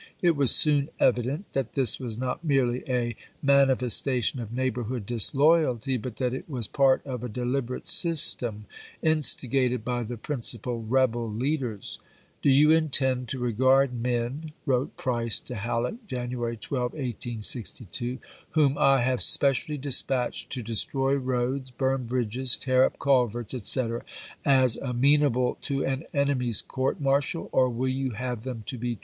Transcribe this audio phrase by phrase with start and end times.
[0.19, 5.95] It was soon evident that this was not merely a manifes tation of neighborhood disloyalty,
[5.97, 8.65] but that it was part of a deliberate system
[9.03, 11.99] instigated by the prin cipal rebel leaders."
[12.41, 14.49] Do you intend to regard men," 90 ABKAHAIVI LINCOLN ch u".
[14.49, 14.53] V.
[14.71, 18.17] wrote Price to Halleck, January 12, 1862,"
[18.57, 24.03] whom I have specially dispatched to destroy roads, burn bridges, tear up culverts, etc.,
[24.43, 28.99] as amenable to an enemy's court martial, or will you have them to be w.